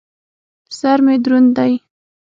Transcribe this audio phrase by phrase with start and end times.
[0.79, 1.73] سر مې دروند دى.